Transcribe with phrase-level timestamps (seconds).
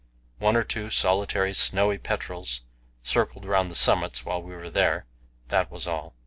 [0.39, 2.61] One or two solitary snowy petrels
[3.03, 5.05] circled round the summit while we were there;
[5.49, 6.15] that was all.